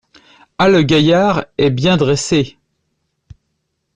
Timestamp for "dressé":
1.95-2.57